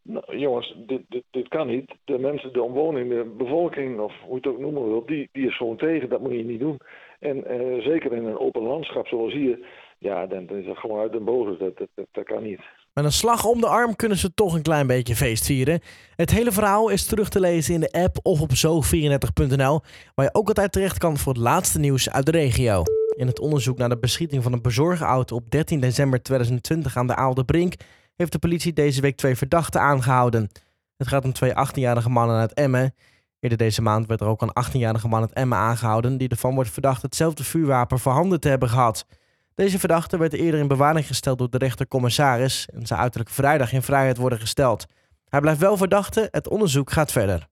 Nou, 0.04 0.38
jongens, 0.38 0.76
dit, 0.78 1.02
dit, 1.10 1.24
dit 1.32 1.48
kan 1.48 1.68
niet. 1.68 1.92
De 2.06 2.20
mensen, 2.20 2.54
de 2.54 2.62
omwoning, 2.62 3.10
de 3.10 3.34
bevolking, 3.38 4.00
of 4.00 4.14
hoe 4.22 4.30
je 4.30 4.36
het 4.36 4.48
ook 4.48 4.60
noemen 4.60 4.88
wil, 4.88 5.06
die, 5.06 5.30
die 5.32 5.48
is 5.48 5.58
gewoon 5.58 5.78
tegen. 5.78 6.10
Dat 6.10 6.22
moet 6.22 6.32
je 6.32 6.44
niet 6.44 6.60
doen. 6.60 6.80
En 7.20 7.44
zeker 7.82 8.14
in 8.14 8.26
een 8.26 8.40
open 8.40 8.62
landschap 8.62 9.08
zoals 9.08 9.34
hier 9.34 9.60
ja, 9.98 10.26
dan, 10.26 10.50
is 10.50 10.66
dat 10.66 10.78
gewoon 10.78 11.00
uit 11.00 11.12
de 11.12 11.20
boze. 11.20 11.58
Dat, 11.58 11.78
dat, 11.78 12.06
dat, 12.12 12.26
kan 12.26 12.44
niet. 12.44 12.60
Met 12.94 13.06
een 13.06 13.12
slag 13.12 13.46
om 13.46 13.62
de 13.62 13.68
arm 13.68 13.96
kunnen 13.96 14.18
ze 14.18 14.34
toch 14.34 14.54
een 14.54 14.62
klein 14.62 14.88
beetje 14.88 15.16
feest 15.16 15.46
vieren. 15.46 15.80
Het 16.16 16.32
hele 16.32 16.52
verhaal 16.52 16.90
is 16.90 17.06
terug 17.06 17.30
te 17.30 17.40
lezen 17.40 17.74
in 17.74 17.80
de 17.80 17.92
app 17.92 18.18
of 18.22 18.42
op 18.42 18.50
zo34.nl, 18.50 19.82
waar 20.16 20.26
je 20.26 20.34
ook 20.34 20.48
altijd 20.48 20.72
terecht 20.72 20.98
kan 20.98 21.18
voor 21.18 21.34
het 21.34 21.42
laatste 21.42 21.80
nieuws 21.80 22.10
uit 22.10 22.26
de 22.26 22.32
regio. 22.32 22.84
In 23.16 23.28
het 23.28 23.40
onderzoek 23.40 23.78
naar 23.78 23.90
de 23.90 23.98
beschieting 23.98 24.44
van 24.44 24.54
een 24.54 24.62
bezorgauto 24.62 25.36
op 25.36 25.52
13 25.52 25.80
december 25.80 26.24
2020 26.24 26.98
aan 26.98 27.08
de 27.08 27.16
Aalde 27.16 27.46
Brink 27.46 27.74
heeft 28.16 28.32
de 28.32 28.40
politie 28.40 28.74
deze 28.74 29.02
week 29.02 29.16
twee 29.16 29.36
verdachten 29.36 29.82
aangehouden. 29.82 30.50
Het 30.98 31.08
gaat 31.08 31.26
om 31.26 31.34
twee 31.34 31.52
18-jarige 31.52 32.10
mannen 32.10 32.40
uit 32.40 32.54
Emmen. 32.54 32.94
Eerder 33.40 33.58
deze 33.58 33.82
maand 33.82 34.08
werd 34.08 34.22
er 34.22 34.28
ook 34.28 34.42
een 34.42 34.66
18-jarige 34.66 35.08
man 35.08 35.22
uit 35.22 35.34
Emmen 35.34 35.58
aangehouden 35.58 36.18
die 36.18 36.30
ervan 36.30 36.56
wordt 36.56 36.70
verdacht 36.70 37.02
hetzelfde 37.02 37.44
vuurwapen 37.44 38.00
voorhanden 38.00 38.40
te 38.40 38.50
hebben 38.50 38.70
gehad. 38.70 39.06
Deze 39.58 39.80
verdachte 39.80 40.18
werd 40.18 40.34
eerder 40.34 40.60
in 40.60 40.68
bewaring 40.68 41.08
gesteld 41.08 41.38
door 41.38 41.50
de 41.50 41.58
rechter-commissaris 41.58 42.68
en 42.74 42.86
zou 42.86 43.00
uiterlijk 43.00 43.30
vrijdag 43.32 43.74
in 43.74 43.82
vrijheid 43.82 44.18
worden 44.18 44.40
gesteld. 44.40 44.86
Hij 45.30 45.40
blijft 45.40 45.60
wel 45.60 45.78
verdachte, 45.78 46.28
het 46.32 46.48
onderzoek 46.48 46.92
gaat 46.92 47.12
verder. 47.12 47.48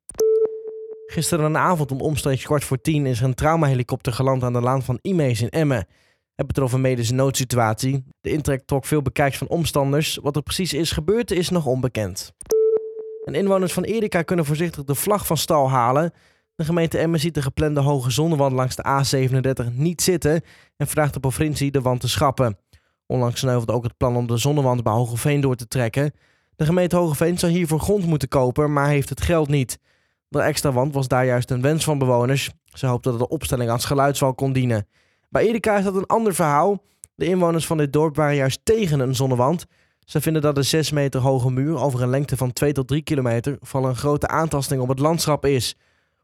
Gisteren 1.05 1.45
een 1.45 1.57
avond 1.57 1.91
om 1.91 2.01
omstreeks 2.01 2.43
kwart 2.43 2.63
voor 2.63 2.81
tien 2.81 3.05
is 3.05 3.21
een 3.21 3.33
traumahelikopter 3.33 4.13
geland 4.13 4.43
aan 4.43 4.53
de 4.53 4.61
laan 4.61 4.83
van 4.83 4.99
Imees 5.01 5.41
in 5.41 5.49
Emmen. 5.49 5.87
Het 6.35 6.47
betrof 6.47 6.73
een 6.73 6.81
medische 6.81 7.13
noodsituatie. 7.13 8.03
De 8.21 8.29
intrek 8.29 8.65
trok 8.65 8.85
veel 8.85 9.01
bekijks 9.01 9.37
van 9.37 9.47
omstanders. 9.47 10.19
Wat 10.21 10.35
er 10.35 10.41
precies 10.41 10.73
is 10.73 10.91
gebeurd 10.91 11.31
is 11.31 11.49
nog 11.49 11.65
onbekend. 11.65 12.33
En 13.23 13.35
inwoners 13.35 13.73
van 13.73 13.83
Erika 13.83 14.21
kunnen 14.21 14.45
voorzichtig 14.45 14.83
de 14.83 14.95
vlag 14.95 15.25
van 15.25 15.37
stal 15.37 15.69
halen. 15.69 16.13
De 16.55 16.65
gemeente 16.65 16.97
Emmen 16.97 17.19
ziet 17.19 17.33
de 17.33 17.41
geplande 17.41 17.79
hoge 17.79 18.11
zonnewand 18.11 18.53
langs 18.53 18.75
de 18.75 18.83
A37 18.83 19.73
niet 19.73 20.01
zitten 20.01 20.41
en 20.77 20.87
vraagt 20.87 21.13
de 21.13 21.19
provincie 21.19 21.71
de 21.71 21.81
wand 21.81 21.99
te 21.99 22.07
schrappen. 22.07 22.57
Onlangs 23.05 23.39
sneuvelde 23.39 23.73
ook 23.73 23.83
het 23.83 23.97
plan 23.97 24.15
om 24.15 24.27
de 24.27 24.37
zonnewand 24.37 24.83
bij 24.83 24.93
Hogeveen 24.93 25.41
door 25.41 25.55
te 25.55 25.67
trekken. 25.67 26.13
De 26.55 26.65
gemeente 26.65 26.95
Hogeveen 26.95 27.39
zou 27.39 27.51
hiervoor 27.51 27.79
grond 27.79 28.05
moeten 28.05 28.27
kopen, 28.27 28.73
maar 28.73 28.87
heeft 28.87 29.09
het 29.09 29.21
geld 29.21 29.47
niet. 29.47 29.79
De 30.27 30.41
extra 30.41 30.71
wand 30.71 30.93
was 30.93 31.07
daar 31.07 31.25
juist 31.25 31.51
een 31.51 31.61
wens 31.61 31.83
van 31.83 31.97
bewoners. 31.97 32.49
Ze 32.65 32.85
hoopten 32.85 33.11
dat 33.11 33.19
de 33.19 33.27
opstelling 33.27 33.69
als 33.69 33.85
geluidswal 33.85 34.33
kon 34.33 34.53
dienen. 34.53 34.87
Bij 35.29 35.47
Erika 35.47 35.77
is 35.77 35.83
dat 35.83 35.95
een 35.95 36.05
ander 36.05 36.35
verhaal. 36.35 36.83
De 37.15 37.25
inwoners 37.25 37.65
van 37.65 37.77
dit 37.77 37.93
dorp 37.93 38.15
waren 38.15 38.35
juist 38.35 38.59
tegen 38.63 38.99
een 38.99 39.15
zonnewand. 39.15 39.65
Ze 39.99 40.21
vinden 40.21 40.41
dat 40.41 40.55
de 40.55 40.63
6 40.63 40.91
meter 40.91 41.21
hoge 41.21 41.51
muur 41.51 41.79
over 41.79 42.01
een 42.01 42.09
lengte 42.09 42.37
van 42.37 42.53
2 42.53 42.71
tot 42.71 42.87
3 42.87 43.01
kilometer 43.01 43.57
vooral 43.61 43.89
een 43.89 43.95
grote 43.95 44.27
aantasting 44.27 44.81
op 44.81 44.87
het 44.87 44.99
landschap 44.99 45.45
is. 45.45 45.75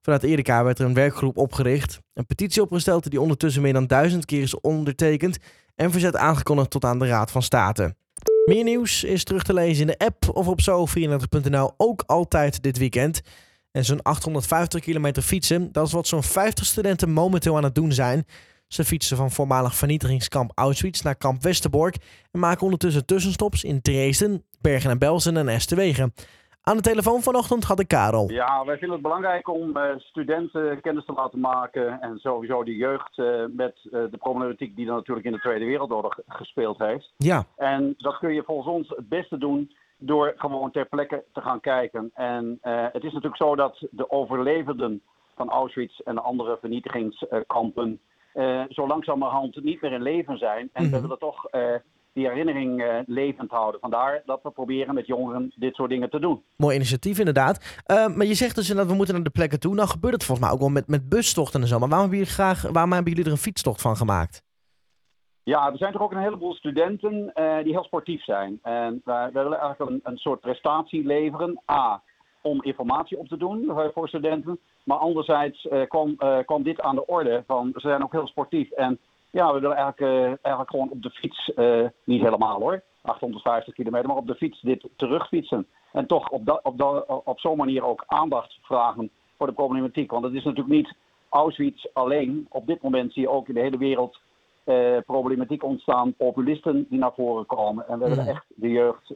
Vanuit 0.01 0.23
Erika 0.23 0.63
werd 0.63 0.79
er 0.79 0.85
een 0.85 0.93
werkgroep 0.93 1.37
opgericht, 1.37 1.99
een 2.13 2.25
petitie 2.25 2.61
opgesteld 2.61 3.09
die 3.09 3.21
ondertussen 3.21 3.61
meer 3.61 3.73
dan 3.73 3.87
duizend 3.87 4.25
keer 4.25 4.41
is 4.41 4.59
ondertekend 4.59 5.37
en 5.75 5.91
verzet 5.91 6.15
aangekondigd 6.15 6.69
tot 6.69 6.85
aan 6.85 6.99
de 6.99 7.07
Raad 7.07 7.31
van 7.31 7.43
State. 7.43 7.95
Meer 8.45 8.63
nieuws 8.63 9.03
is 9.03 9.23
terug 9.23 9.43
te 9.43 9.53
lezen 9.53 9.81
in 9.81 9.87
de 9.87 10.05
app 10.05 10.29
of 10.35 10.47
op 10.47 10.61
zo34.nl 10.61 11.73
ook 11.77 12.03
altijd 12.05 12.63
dit 12.63 12.77
weekend. 12.77 13.21
En 13.71 13.85
zo'n 13.85 14.01
850 14.01 14.81
kilometer 14.81 15.23
fietsen, 15.23 15.71
dat 15.71 15.87
is 15.87 15.93
wat 15.93 16.07
zo'n 16.07 16.23
50 16.23 16.65
studenten 16.65 17.11
momenteel 17.11 17.57
aan 17.57 17.63
het 17.63 17.75
doen 17.75 17.91
zijn. 17.91 18.25
Ze 18.67 18.85
fietsen 18.85 19.17
van 19.17 19.31
voormalig 19.31 19.75
vernietigingskamp 19.75 20.51
Auschwitz 20.55 21.01
naar 21.01 21.15
kamp 21.15 21.43
Westerbork 21.43 21.95
en 22.31 22.39
maken 22.39 22.63
ondertussen 22.63 23.05
tussenstops 23.05 23.63
in 23.63 23.81
Dresden, 23.81 24.45
Bergen 24.61 24.89
en 24.89 24.99
Belsen 24.99 25.37
en 25.37 25.47
Esterwegen. 25.47 26.13
Aan 26.63 26.75
de 26.77 26.81
telefoon 26.83 27.21
vanochtend 27.21 27.63
had 27.63 27.79
ik 27.79 27.87
Karel. 27.87 28.29
Ja, 28.31 28.65
wij 28.65 28.77
vinden 28.77 28.91
het 28.97 29.01
belangrijk 29.01 29.47
om 29.47 29.77
uh, 29.77 29.83
studenten 29.97 30.81
kennis 30.81 31.05
te 31.05 31.13
laten 31.13 31.39
maken 31.39 32.01
en 32.01 32.17
sowieso 32.19 32.63
de 32.63 32.75
jeugd 32.75 33.17
uh, 33.17 33.43
met 33.49 33.77
uh, 33.83 33.91
de 34.11 34.17
problematiek 34.17 34.75
die 34.75 34.87
er 34.87 34.93
natuurlijk 34.93 35.25
in 35.25 35.31
de 35.31 35.39
Tweede 35.39 35.65
Wereldoorlog 35.65 36.19
gespeeld 36.27 36.77
heeft. 36.77 37.13
Ja. 37.17 37.43
En 37.55 37.93
dat 37.97 38.17
kun 38.17 38.33
je 38.33 38.43
volgens 38.43 38.67
ons 38.75 38.89
het 38.89 39.09
beste 39.09 39.37
doen 39.37 39.75
door 39.97 40.33
gewoon 40.37 40.71
ter 40.71 40.85
plekke 40.85 41.23
te 41.33 41.41
gaan 41.41 41.59
kijken. 41.59 42.11
En 42.13 42.57
het 42.61 43.03
is 43.03 43.13
natuurlijk 43.13 43.41
zo 43.43 43.55
dat 43.55 43.87
de 43.91 44.11
overlevenden 44.11 45.01
van 45.35 45.49
Auschwitz 45.49 45.99
en 45.99 46.15
de 46.15 46.21
andere 46.21 46.57
vernietigingskampen 46.59 47.99
zo 48.69 48.87
langzamerhand 48.87 49.63
niet 49.63 49.81
meer 49.81 49.91
in 49.91 50.01
leven 50.01 50.37
zijn. 50.37 50.69
En 50.73 50.83
Mhm. 50.83 50.93
we 50.93 51.01
willen 51.01 51.19
toch 51.19 51.45
die 52.13 52.27
herinnering 52.27 52.81
uh, 52.81 52.95
levend 53.05 53.51
houden. 53.51 53.79
Vandaar 53.79 54.21
dat 54.25 54.39
we 54.43 54.51
proberen 54.51 54.93
met 54.93 55.07
jongeren 55.07 55.51
dit 55.55 55.75
soort 55.75 55.89
dingen 55.89 56.09
te 56.09 56.19
doen. 56.19 56.43
Mooi 56.57 56.75
initiatief 56.75 57.19
inderdaad. 57.19 57.83
Uh, 57.87 58.15
maar 58.15 58.25
je 58.25 58.33
zegt 58.33 58.55
dus 58.55 58.67
dat 58.67 58.87
we 58.87 58.93
moeten 58.93 59.13
naar 59.15 59.23
de 59.23 59.29
plekken 59.29 59.59
toe. 59.59 59.75
Nou 59.75 59.87
gebeurt 59.87 60.13
het 60.13 60.23
volgens 60.23 60.47
mij 60.47 60.55
ook 60.55 60.61
wel 60.61 60.69
met, 60.69 60.87
met 60.87 61.09
bustochten 61.09 61.61
en 61.61 61.67
zo. 61.67 61.79
Maar 61.79 61.89
waarom 61.89 62.09
hebben, 62.09 62.27
jullie 62.27 62.43
graag, 62.43 62.71
waarom 62.71 62.91
hebben 62.91 63.11
jullie 63.11 63.25
er 63.25 63.31
een 63.31 63.43
fietstocht 63.43 63.81
van 63.81 63.95
gemaakt? 63.95 64.43
Ja, 65.43 65.71
er 65.71 65.77
zijn 65.77 65.91
toch 65.91 66.01
ook 66.01 66.11
een 66.11 66.21
heleboel 66.21 66.53
studenten 66.53 67.31
uh, 67.35 67.63
die 67.63 67.73
heel 67.73 67.83
sportief 67.83 68.23
zijn. 68.23 68.59
En 68.61 69.01
wij 69.05 69.29
willen 69.33 69.59
eigenlijk 69.59 69.91
een, 69.91 69.99
een 70.03 70.17
soort 70.17 70.39
prestatie 70.39 71.05
leveren. 71.05 71.61
A, 71.71 72.01
om 72.43 72.63
informatie 72.63 73.17
op 73.17 73.27
te 73.27 73.37
doen 73.37 73.71
voor 73.93 74.07
studenten. 74.07 74.59
Maar 74.83 74.97
anderzijds 74.97 75.67
kwam, 75.87 76.15
kwam 76.45 76.63
dit 76.63 76.81
aan 76.81 76.95
de 76.95 77.05
orde 77.05 77.43
van 77.47 77.71
ze 77.73 77.79
zijn 77.79 78.03
ook 78.03 78.11
heel 78.11 78.27
sportief. 78.27 78.71
En 78.71 78.99
ja, 79.31 79.53
we 79.53 79.59
willen 79.59 79.77
eigenlijk, 79.77 80.13
uh, 80.13 80.25
eigenlijk 80.25 80.69
gewoon 80.69 80.89
op 80.89 81.01
de 81.01 81.09
fiets, 81.09 81.51
uh, 81.55 81.87
niet 82.03 82.21
helemaal 82.21 82.59
hoor, 82.59 82.83
850 83.01 83.73
kilometer, 83.73 84.07
maar 84.07 84.17
op 84.17 84.27
de 84.27 84.35
fiets 84.35 84.61
dit 84.61 84.89
terugfietsen. 84.95 85.67
En 85.91 86.05
toch 86.07 86.29
op, 86.29 86.59
op, 86.63 87.03
op 87.25 87.39
zo'n 87.39 87.57
manier 87.57 87.83
ook 87.83 88.03
aandacht 88.07 88.57
vragen 88.61 89.09
voor 89.37 89.47
de 89.47 89.53
problematiek. 89.53 90.11
Want 90.11 90.23
het 90.23 90.33
is 90.33 90.43
natuurlijk 90.43 90.75
niet 90.75 90.95
Auschwitz 91.29 91.85
alleen. 91.93 92.45
Op 92.49 92.67
dit 92.67 92.81
moment 92.81 93.13
zie 93.13 93.21
je 93.21 93.29
ook 93.29 93.47
in 93.47 93.53
de 93.53 93.59
hele 93.59 93.77
wereld 93.77 94.19
uh, 94.65 94.97
problematiek 95.05 95.63
ontstaan, 95.63 96.13
populisten 96.13 96.85
die 96.89 96.99
naar 96.99 97.13
voren 97.13 97.45
komen. 97.45 97.87
En 97.87 97.99
we 97.99 98.09
willen 98.09 98.27
echt 98.27 98.45
de 98.55 98.69
jeugd 98.69 99.13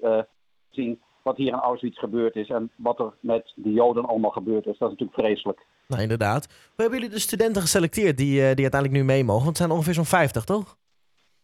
zien 0.70 1.02
wat 1.22 1.38
hier 1.38 1.48
in 1.48 1.60
Auschwitz 1.60 2.00
gebeurd 2.00 2.36
is 2.36 2.50
en 2.50 2.72
wat 2.76 3.00
er 3.00 3.14
met 3.20 3.52
de 3.56 3.74
Joden 3.74 4.06
allemaal 4.06 4.32
gebeurd 4.32 4.66
is. 4.66 4.78
Dat 4.78 4.92
is 4.92 4.98
natuurlijk 4.98 5.20
vreselijk. 5.20 5.66
Nou, 5.88 6.02
inderdaad. 6.02 6.46
Hoe 6.46 6.82
hebben 6.84 7.00
jullie 7.00 7.14
de 7.14 7.20
studenten 7.20 7.62
geselecteerd 7.62 8.18
die, 8.18 8.32
uh, 8.32 8.54
die 8.54 8.62
uiteindelijk 8.70 8.92
nu 8.92 9.04
mee 9.04 9.24
mogen? 9.24 9.44
Want 9.44 9.58
het 9.58 9.58
zijn 9.58 9.72
ongeveer 9.72 9.94
zo'n 9.94 10.06
50, 10.06 10.44
toch? 10.44 10.78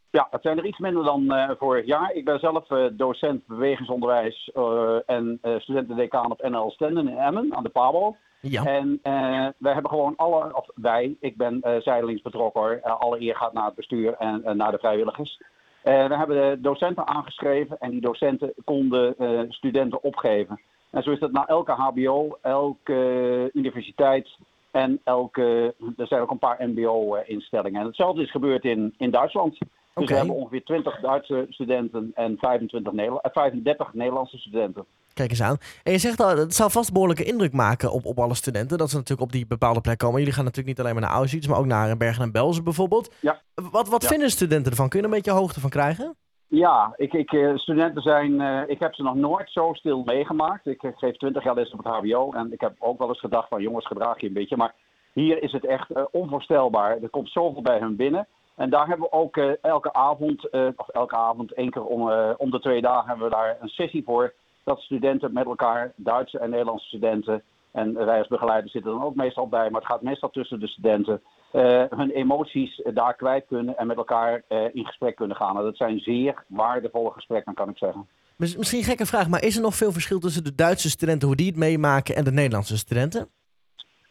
Ja, 0.10 0.28
het 0.32 0.42
zijn 0.42 0.58
er 0.58 0.66
iets 0.66 0.78
minder 0.78 1.04
dan 1.04 1.24
uh, 1.24 1.50
vorig 1.60 1.86
jaar. 1.86 2.14
Ik 2.14 2.26
ben 2.26 2.40
zelf 2.40 2.70
uh, 2.70 2.86
docent 2.92 3.48
bewegingsonderwijs 3.48 4.52
en 5.06 5.40
studentendecaan 5.58 6.32
op 6.32 6.50
NL 6.50 6.72
Stenden 6.72 7.08
in 7.08 7.18
Emmen 7.18 7.56
aan 7.56 7.64
de 7.64 7.70
PABO. 7.70 8.16
Ja. 8.42 8.66
En 8.66 9.00
wij 9.58 9.74
hebben 9.74 9.92
gewoon 9.92 10.14
alle, 10.16 10.56
of 10.56 10.66
wij, 10.76 11.16
ik 11.20 11.38
ben 11.38 11.60
zijdelings 11.84 12.22
betrokken 12.22 12.62
hoor. 12.62 12.82
alle 12.82 13.22
eer 13.22 13.36
gaat 13.36 13.54
naar 13.54 13.66
het 13.66 13.76
bestuur 13.76 14.14
en 14.14 14.58
naar 14.58 14.72
de 14.72 14.78
vrijwilligers. 14.78 15.40
Uh, 15.84 16.08
we 16.08 16.18
hebben 16.18 16.50
de 16.50 16.62
docenten 16.62 17.08
aangeschreven 17.08 17.78
en 17.80 17.90
die 17.90 18.02
docenten 18.02 18.54
konden 18.64 19.16
uh, 19.20 19.42
studenten 19.50 20.04
opgeven. 20.04 20.62
En 20.92 21.04
zo 21.04 21.12
is 21.12 21.20
dat 21.20 21.32
na 21.32 21.48
elke 21.48 21.72
HBO, 21.72 22.38
elke 22.42 23.50
universiteit 23.54 24.38
en 24.72 25.02
elke. 25.04 25.76
Er 25.98 26.08
zijn 26.08 26.22
ook 26.22 26.32
een 26.32 26.40
paar 26.40 26.58
MBO-instellingen. 26.60 27.82
En 27.82 27.88
hetzelfde 27.88 28.22
is 28.22 28.32
gebeurd 28.32 28.64
in, 28.64 28.94
in 28.98 29.12
Duitsland. 29.12 29.58
Dus 29.60 30.04
okay. 30.04 30.08
we 30.08 30.16
hebben 30.16 30.36
ongeveer 30.36 30.64
20 30.64 31.00
Duitse 31.00 31.46
studenten 31.50 32.12
en 32.16 32.38
25 32.38 32.94
Nederla 32.94 33.20
35 33.34 33.94
Nederlandse 33.94 34.38
studenten. 34.38 34.86
Kijk 35.14 35.30
eens 35.30 35.42
aan. 35.42 35.58
En 35.84 35.92
je 35.92 35.98
zegt 35.98 36.22
al, 36.22 36.38
het 36.38 36.56
zal 36.56 36.70
vast 36.70 36.94
behoorlijke 36.94 37.24
indruk 37.24 37.54
maken 37.54 37.92
op, 37.92 38.06
op 38.06 38.20
alle 38.20 38.34
studenten. 38.34 38.78
Dat 38.78 38.90
ze 38.90 38.96
natuurlijk 38.96 39.28
op 39.28 39.32
die 39.32 39.48
bepaalde 39.48 39.82
plek 39.82 39.98
komen. 39.98 40.20
Jullie 40.20 40.34
gaan 40.34 40.44
natuurlijk 40.44 40.78
niet 40.78 40.86
alleen 40.86 41.00
maar 41.00 41.10
naar 41.10 41.18
Auschwitz, 41.18 41.48
maar 41.48 41.58
ook 41.58 41.66
naar 41.66 41.98
Bergen 41.98 42.24
en 42.24 42.32
Belsen 42.32 42.64
bijvoorbeeld. 42.64 43.14
Ja. 43.20 43.42
Wat, 43.72 43.90
wat 43.90 44.06
vinden 44.06 44.30
studenten 44.30 44.72
ervan? 44.72 44.90
Kun 44.90 45.00
je 45.00 45.06
er 45.06 45.12
een 45.12 45.18
beetje 45.18 45.40
hoogte 45.40 45.60
van 45.60 45.70
krijgen? 45.70 46.16
Ja, 46.54 46.94
ik, 46.96 47.14
ik, 47.14 47.34
eh, 47.34 47.56
studenten 47.56 48.02
zijn. 48.02 48.32
Uh, 48.32 48.62
ik 48.68 48.80
heb 48.80 48.96
ze 48.96 49.04
nog 49.04 49.16
nooit 49.16 49.52
zo 49.52 49.74
stil 49.74 50.04
meegemaakt. 50.04 50.68
Ik 50.68 50.82
geef 50.96 51.18
20 51.18 51.44
jaar 51.44 51.56
les 51.56 51.72
op 51.72 51.84
het 51.84 51.94
HBO. 51.94 52.32
En 52.32 52.54
ik 52.54 52.62
heb 52.62 52.76
ook 52.80 53.00
wel 53.00 53.08
eens 53.08 53.20
gedacht 53.20 53.48
van 53.48 53.62
jongens, 53.62 53.88
gedraag 53.88 54.20
je 54.20 54.28
een 54.28 54.34
beetje. 54.34 54.58
Maar 54.58 54.74
hier 55.14 55.44
is 55.44 55.52
het 55.52 55.66
echt 55.66 56.12
onvoorstelbaar. 56.12 57.02
Er 57.02 57.10
komt 57.10 57.30
zoveel 57.30 57.62
bij 57.62 57.80
hun 57.80 57.96
binnen. 57.96 58.28
En 58.56 58.70
daar 58.70 58.88
hebben 58.88 59.08
we 59.10 59.18
ook 59.18 59.38
elke 59.62 59.94
avond, 59.94 60.50
of 60.76 60.90
elke 60.90 61.16
avond, 61.16 61.54
één 61.54 61.70
keer 61.70 61.86
om, 61.86 62.12
om 62.38 62.52
de 62.52 62.60
twee 62.60 62.82
dagen, 62.82 63.10
hebben 63.10 63.30
we 63.30 63.36
daar 63.36 63.58
een 63.60 63.70
sessie 63.70 64.04
voor 64.04 64.34
dat 64.64 64.80
studenten 64.80 65.34
met 65.34 65.46
elkaar, 65.46 65.92
Duitse 65.96 66.40
en 66.40 66.50
Nederlandse 66.50 66.88
studenten, 66.88 67.44
en 67.72 67.94
wij 68.06 68.18
als 68.18 68.28
begeleider 68.28 68.70
zitten 68.70 68.92
dan 68.92 69.04
ook 69.04 69.16
meestal 69.16 69.48
bij, 69.48 69.70
maar 69.70 69.82
het 69.82 69.92
gaat 69.92 70.02
meestal 70.02 70.30
tussen 70.30 70.60
de 70.60 70.68
studenten, 70.68 71.22
uh, 71.54 71.84
hun 71.90 72.10
emoties 72.10 72.82
daar 72.94 73.16
kwijt 73.16 73.46
kunnen 73.48 73.78
en 73.78 73.88
met 73.88 73.98
elkaar 73.98 74.44
uh, 74.50 74.64
in 74.74 74.86
gesprek 74.86 75.16
kunnen 75.16 75.36
gaan. 75.36 75.58
En 75.58 75.64
dat 75.64 75.78
zijn 75.78 76.00
zeer 76.00 76.44
waardevolle 76.48 77.12
gesprekken, 77.12 77.54
kan 77.54 77.70
ik 77.70 77.78
zeggen. 77.78 78.08
Misschien 78.38 78.78
een 78.78 78.84
gekke 78.84 79.06
vraag, 79.06 79.28
maar 79.28 79.44
is 79.44 79.56
er 79.56 79.62
nog 79.62 79.76
veel 79.76 79.92
verschil 79.92 80.20
tussen 80.20 80.44
de 80.44 80.56
Duitse 80.56 80.90
studenten, 80.90 81.28
hoe 81.28 81.38
die 81.38 81.48
het 81.48 81.56
meemaken, 81.56 82.16
en 82.16 82.24
de 82.24 82.32
Nederlandse 82.32 82.78
studenten? 82.78 83.30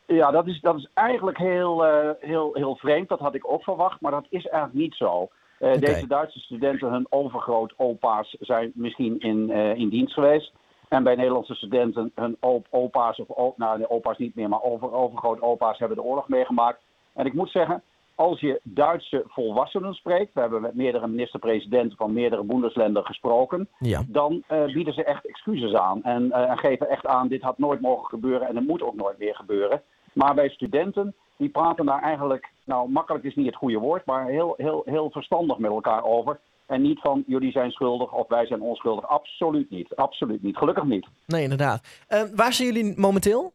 Ja, 0.06 0.30
dat 0.30 0.47
is, 0.47 0.61
dat 0.61 0.76
is 0.76 0.88
eigenlijk 0.94 1.38
heel, 1.38 1.87
uh, 1.87 2.11
heel, 2.20 2.50
heel 2.52 2.76
vreemd. 2.76 3.09
Dat 3.09 3.18
had 3.18 3.35
ik 3.35 3.52
ook 3.52 3.62
verwacht, 3.62 4.00
maar 4.00 4.11
dat 4.11 4.26
is 4.28 4.47
eigenlijk 4.47 4.82
niet 4.82 4.94
zo. 4.94 5.28
Okay. 5.59 5.78
Deze 5.78 6.06
Duitse 6.06 6.38
studenten, 6.38 6.90
hun 6.90 7.06
overgroot 7.09 7.75
opa's 7.76 8.37
zijn 8.40 8.73
misschien 8.75 9.20
in, 9.20 9.50
in 9.50 9.88
dienst 9.88 10.14
geweest. 10.14 10.52
En 10.88 11.02
bij 11.02 11.14
Nederlandse 11.14 11.54
studenten, 11.54 12.12
hun 12.14 12.37
op 12.40 12.66
opa's, 12.70 13.23
of 13.26 13.56
nou 13.56 13.78
de 13.78 13.90
opa's 13.90 14.18
niet 14.18 14.35
meer, 14.35 14.49
maar 14.49 14.62
over, 14.62 14.92
overgroot 14.92 15.42
opa's 15.42 15.78
hebben 15.78 15.97
de 15.97 16.02
oorlog 16.02 16.28
meegemaakt. 16.28 16.80
En 17.14 17.26
ik 17.26 17.34
moet 17.34 17.50
zeggen, 17.50 17.82
als 18.14 18.40
je 18.40 18.60
Duitse 18.62 19.24
volwassenen 19.26 19.94
spreekt, 19.94 20.34
we 20.34 20.40
hebben 20.40 20.60
met 20.60 20.74
meerdere 20.74 21.06
minister-presidenten 21.06 21.96
van 21.96 22.12
meerdere 22.12 22.42
Bundesländer 22.42 23.04
gesproken, 23.04 23.68
ja. 23.78 24.02
dan 24.06 24.42
uh, 24.52 24.64
bieden 24.64 24.94
ze 24.94 25.04
echt 25.04 25.26
excuses 25.26 25.74
aan 25.74 26.02
en, 26.02 26.32
en 26.32 26.58
geven 26.58 26.88
echt 26.88 27.06
aan, 27.06 27.28
dit 27.28 27.42
had 27.42 27.58
nooit 27.58 27.80
mogen 27.80 28.08
gebeuren 28.08 28.48
en 28.48 28.56
het 28.56 28.66
moet 28.66 28.82
ook 28.82 28.94
nooit 28.94 29.18
meer 29.18 29.34
gebeuren. 29.34 29.82
Maar 30.12 30.34
bij 30.34 30.48
studenten 30.48 31.14
die 31.36 31.48
praten 31.48 31.86
daar 31.86 32.02
eigenlijk, 32.02 32.52
nou 32.64 32.90
makkelijk 32.90 33.24
is 33.24 33.34
niet 33.34 33.46
het 33.46 33.56
goede 33.56 33.78
woord, 33.78 34.06
maar 34.06 34.26
heel, 34.26 34.54
heel, 34.56 34.82
heel 34.84 35.10
verstandig 35.10 35.58
met 35.58 35.70
elkaar 35.70 36.04
over. 36.04 36.40
En 36.66 36.82
niet 36.82 37.00
van 37.00 37.24
jullie 37.26 37.52
zijn 37.52 37.70
schuldig 37.70 38.12
of 38.12 38.28
wij 38.28 38.46
zijn 38.46 38.60
onschuldig. 38.60 39.08
Absoluut 39.08 39.70
niet. 39.70 39.96
Absoluut 39.96 40.42
niet. 40.42 40.56
Gelukkig 40.56 40.84
niet. 40.84 41.06
Nee, 41.26 41.42
inderdaad. 41.42 42.04
Uh, 42.08 42.22
waar 42.34 42.52
zijn 42.52 42.72
jullie 42.72 42.98
momenteel? 42.98 43.52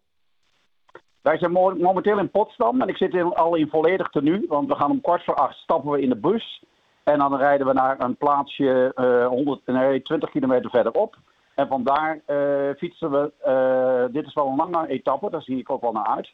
Wij 1.25 1.37
zijn 1.37 1.51
mo 1.51 1.75
momenteel 1.75 2.19
in 2.19 2.29
Potsdam 2.29 2.81
en 2.81 2.87
ik 2.87 2.97
zit 2.97 3.13
in, 3.13 3.33
al 3.33 3.55
in 3.55 3.69
volledig 3.69 4.09
tenue. 4.09 4.45
Want 4.47 4.67
we 4.67 4.75
gaan 4.75 4.91
om 4.91 5.01
kwart 5.01 5.23
voor 5.23 5.35
acht 5.35 5.57
stappen 5.57 5.91
we 5.91 6.01
in 6.01 6.09
de 6.09 6.15
bus. 6.15 6.63
En 7.03 7.17
dan 7.17 7.35
rijden 7.35 7.67
we 7.67 7.73
naar 7.73 7.99
een 7.99 8.15
plaatsje 8.15 8.91
uh, 8.95 9.27
100, 9.27 9.65
nee, 9.65 10.01
20 10.01 10.29
kilometer 10.29 10.69
verderop. 10.69 11.17
En 11.55 11.67
vandaar 11.67 12.19
uh, 12.27 12.75
fietsen 12.77 13.11
we. 13.11 13.31
Uh, 13.47 14.13
dit 14.13 14.25
is 14.25 14.33
wel 14.33 14.47
een 14.47 14.55
lange 14.55 14.87
etappe, 14.87 15.29
daar 15.29 15.41
zie 15.41 15.57
ik 15.57 15.69
ook 15.69 15.81
wel 15.81 15.91
naar 15.91 16.07
uit. 16.07 16.31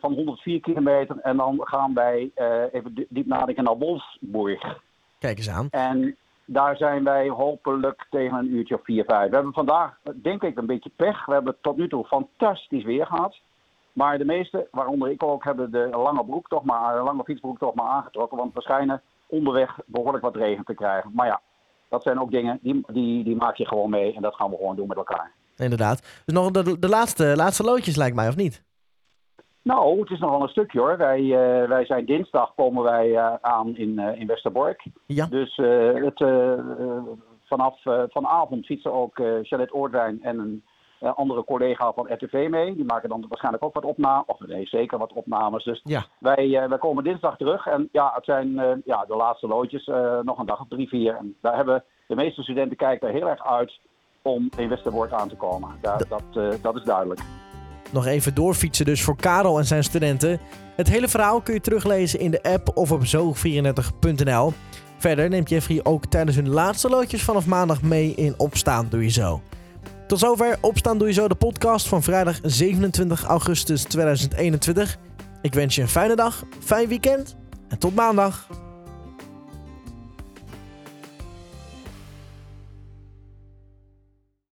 Van 0.00 0.12
104 0.12 0.60
kilometer. 0.60 1.18
En 1.18 1.36
dan 1.36 1.60
gaan 1.60 1.94
wij 1.94 2.30
even 2.72 3.06
diep 3.08 3.26
nadenken 3.26 3.64
naar 3.64 3.78
Wolfsburg. 3.78 4.80
Kijk 5.18 5.38
eens 5.38 5.50
aan. 5.50 5.68
En 5.70 6.16
daar 6.44 6.76
zijn 6.76 7.04
wij 7.04 7.28
hopelijk 7.28 8.06
tegen 8.10 8.38
een 8.38 8.54
uurtje 8.54 8.74
of 8.74 8.84
4, 8.84 9.04
5. 9.04 9.28
We 9.28 9.34
hebben 9.34 9.52
vandaag, 9.52 9.98
denk 10.14 10.42
ik, 10.42 10.58
een 10.58 10.66
beetje 10.66 10.90
pech. 10.96 11.26
We 11.26 11.32
hebben 11.32 11.56
tot 11.60 11.76
nu 11.76 11.88
toe 11.88 12.04
fantastisch 12.04 12.84
weer 12.84 13.06
gehad. 13.06 13.40
Maar 13.92 14.18
de 14.18 14.24
meeste, 14.24 14.68
waaronder 14.70 15.10
ik 15.10 15.22
ook, 15.22 15.44
hebben 15.44 15.70
de 15.70 15.88
lange 15.92 16.24
broek 16.24 16.48
toch 16.48 16.64
maar, 16.64 16.96
de 16.96 17.02
lange 17.02 17.24
fietsbroek 17.24 17.58
toch 17.58 17.74
maar 17.74 17.86
aangetrokken. 17.86 18.38
Want 18.38 18.54
we 18.54 18.60
schijnen 18.60 19.02
onderweg 19.26 19.78
behoorlijk 19.86 20.24
wat 20.24 20.36
regen 20.36 20.64
te 20.64 20.74
krijgen. 20.74 21.10
Maar 21.14 21.26
ja, 21.26 21.40
dat 21.88 22.02
zijn 22.02 22.20
ook 22.20 22.30
dingen, 22.30 22.58
die, 22.62 22.84
die, 22.92 23.24
die 23.24 23.36
maak 23.36 23.56
je 23.56 23.66
gewoon 23.66 23.90
mee. 23.90 24.14
En 24.14 24.22
dat 24.22 24.34
gaan 24.34 24.50
we 24.50 24.56
gewoon 24.56 24.76
doen 24.76 24.86
met 24.86 24.96
elkaar. 24.96 25.32
Inderdaad. 25.56 26.22
Dus 26.24 26.34
nog 26.34 26.50
de, 26.50 26.78
de 26.78 26.88
laatste, 26.88 27.36
laatste 27.36 27.62
loodjes 27.62 27.96
lijkt 27.96 28.16
mij, 28.16 28.28
of 28.28 28.36
niet? 28.36 28.64
Nou, 29.62 30.00
het 30.00 30.10
is 30.10 30.18
nog 30.18 30.30
wel 30.30 30.42
een 30.42 30.48
stukje 30.48 30.78
hoor. 30.78 30.96
Wij, 30.96 31.20
uh, 31.20 31.68
wij 31.68 31.84
zijn 31.84 32.06
dinsdag 32.06 32.54
komen 32.54 32.82
wij 32.82 33.08
uh, 33.08 33.34
aan 33.40 33.76
in, 33.76 34.00
uh, 34.00 34.20
in 34.20 34.26
Westerbork. 34.26 34.84
Ja. 35.06 35.26
Dus 35.26 35.56
het, 35.56 36.24
vanaf 37.44 37.80
vanavond 38.08 38.66
fietsen 38.66 38.92
ook 38.92 39.14
Charlotte 39.42 39.74
Oordwijn 39.74 40.22
en 40.22 40.38
een 40.38 40.64
andere 41.02 41.44
collega 41.44 41.92
van 41.92 42.12
RTV 42.12 42.46
mee. 42.50 42.74
Die 42.74 42.84
maken 42.84 43.08
dan 43.08 43.24
waarschijnlijk 43.28 43.64
ook 43.64 43.74
wat 43.74 43.84
opnames. 43.84 44.26
Of 44.26 44.46
nee, 44.46 44.66
zeker 44.66 44.98
wat 44.98 45.12
opnames. 45.12 45.64
Dus 45.64 45.80
ja. 45.84 46.04
wij, 46.18 46.68
wij 46.68 46.78
komen 46.78 47.04
dinsdag 47.04 47.36
terug. 47.36 47.66
En 47.66 47.88
ja, 47.92 48.12
het 48.14 48.24
zijn 48.24 48.54
ja, 48.84 49.04
de 49.04 49.16
laatste 49.16 49.46
loodjes 49.46 49.86
nog 50.22 50.38
een 50.38 50.46
dag 50.46 50.60
of 50.60 50.68
drie, 50.68 50.88
vier. 50.88 51.16
En 51.16 51.36
daar 51.40 51.56
hebben 51.56 51.84
de 52.06 52.14
meeste 52.14 52.42
studenten 52.42 52.76
kijken 52.76 53.08
er 53.08 53.14
heel 53.14 53.28
erg 53.28 53.46
uit 53.46 53.80
om 54.22 54.48
in 54.56 54.68
Westerbork 54.68 55.12
aan 55.12 55.28
te 55.28 55.36
komen. 55.36 55.70
Daar, 55.80 56.02
dat, 56.08 56.60
dat 56.62 56.76
is 56.76 56.84
duidelijk. 56.84 57.20
Nog 57.92 58.06
even 58.06 58.34
doorfietsen 58.34 58.84
dus 58.84 59.02
voor 59.02 59.16
Karel 59.16 59.58
en 59.58 59.64
zijn 59.64 59.84
studenten. 59.84 60.40
Het 60.76 60.88
hele 60.88 61.08
verhaal 61.08 61.40
kun 61.40 61.54
je 61.54 61.60
teruglezen 61.60 62.20
in 62.20 62.30
de 62.30 62.42
app 62.42 62.76
of 62.76 62.92
op 62.92 63.00
zo34.nl. 63.00 64.52
Verder 64.98 65.28
neemt 65.28 65.48
Jeffrey 65.48 65.80
ook 65.82 66.06
tijdens 66.06 66.36
hun 66.36 66.48
laatste 66.48 66.88
loodjes 66.88 67.22
vanaf 67.22 67.46
maandag 67.46 67.82
mee 67.82 68.14
in 68.14 68.34
Opstaan 68.36 68.86
Doe 68.88 69.02
Je 69.02 69.10
Zo. 69.10 69.40
Tot 70.12 70.20
zover 70.20 70.58
Opstaan 70.60 70.98
Doe 70.98 71.08
Je 71.08 71.14
Zo, 71.14 71.28
de 71.28 71.34
podcast 71.34 71.88
van 71.88 72.02
vrijdag 72.02 72.38
27 72.42 73.24
augustus 73.24 73.82
2021. 73.82 74.98
Ik 75.42 75.54
wens 75.54 75.74
je 75.74 75.82
een 75.82 75.88
fijne 75.88 76.16
dag, 76.16 76.44
fijn 76.60 76.88
weekend 76.88 77.36
en 77.68 77.78
tot 77.78 77.94
maandag. 77.94 78.48